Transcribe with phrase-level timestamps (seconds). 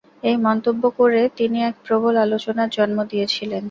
[0.23, 3.59] এই মন্তব্য করে তিনি এক প্রবল আলোচনার জন্ম দিয়েছিলেন।